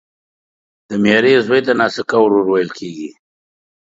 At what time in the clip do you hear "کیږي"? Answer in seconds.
2.77-3.09